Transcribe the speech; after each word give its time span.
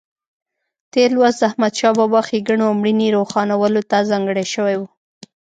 تېر 0.93 1.09
لوست 1.15 1.37
د 1.39 1.43
احمدشاه 1.49 1.93
بابا 1.99 2.21
ښېګڼو 2.27 2.63
او 2.69 2.73
مړینې 2.81 3.07
روښانولو 3.17 3.81
ته 3.89 4.07
ځانګړی 4.09 4.45
شوی 4.53 4.75
و. 4.79 4.83